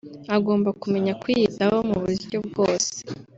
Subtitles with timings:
[0.35, 2.93] agomba kumenya kwiyitaho mu buryo bwose